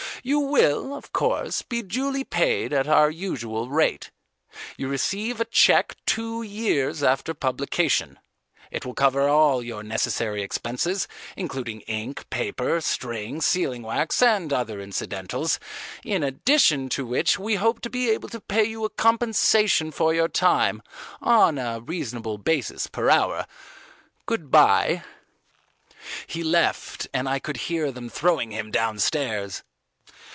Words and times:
"You 0.23 0.37
will, 0.39 0.93
of 0.95 1.11
course, 1.13 1.63
be 1.63 1.81
duly 1.81 2.23
paid 2.23 2.73
at 2.73 2.87
our 2.87 3.09
usual 3.09 3.69
rate. 3.69 4.11
You 4.77 4.87
receive 4.87 5.41
a 5.41 5.45
cheque 5.45 5.95
two 6.05 6.43
years 6.43 7.01
after 7.01 7.33
publication. 7.33 8.19
It 8.69 8.85
will 8.85 8.93
cover 8.93 9.27
all 9.27 9.63
your 9.63 9.81
necessary 9.81 10.43
expenses, 10.43 11.07
including 11.35 11.81
ink, 11.81 12.29
paper, 12.29 12.81
string, 12.81 13.41
sealing 13.41 13.81
wax 13.81 14.21
and 14.21 14.53
other 14.53 14.79
incidentals, 14.79 15.59
in 16.03 16.21
addition 16.21 16.87
to 16.89 17.03
which 17.03 17.39
we 17.39 17.55
hope 17.55 17.81
to 17.81 17.89
be 17.89 18.11
able 18.11 18.29
to 18.29 18.43
make 18.47 18.67
you 18.69 18.85
a 18.85 18.91
compensation 18.91 19.89
for 19.89 20.13
your 20.13 20.29
time 20.29 20.83
on 21.19 21.57
a 21.57 21.79
reasonable 21.81 22.37
basis 22.37 22.85
per 22.85 23.09
hour. 23.09 23.47
Good 24.27 24.51
bye." 24.51 25.03
He 26.27 26.43
left, 26.43 27.07
and 27.11 27.27
I 27.27 27.39
could 27.39 27.57
hear 27.57 27.91
them 27.91 28.07
throwing 28.07 28.51
him 28.51 28.69
downstairs. 28.69 29.63